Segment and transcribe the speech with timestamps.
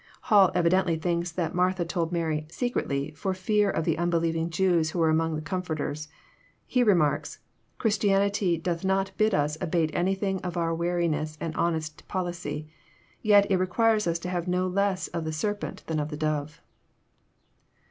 [0.33, 4.97] Hall evidently thinks that Martha told Mary secretly, for fear of the unbelieving Jews who
[4.97, 6.07] were among the comforters
[6.65, 7.37] He remarks:
[7.77, 12.67] Christianity doth not bid us abate anything of our wariness and honest policy:
[13.21, 16.61] yea, it requires us to have no less of the serpent than of the dove.'